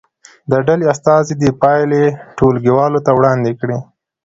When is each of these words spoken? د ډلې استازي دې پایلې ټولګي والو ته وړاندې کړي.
د 0.51 0.53
ډلې 0.67 0.85
استازي 0.93 1.33
دې 1.41 1.49
پایلې 1.61 2.03
ټولګي 2.37 2.71
والو 2.77 2.99
ته 3.05 3.11
وړاندې 3.17 3.51
کړي. 3.59 3.77